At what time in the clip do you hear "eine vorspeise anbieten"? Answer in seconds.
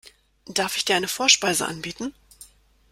0.95-2.15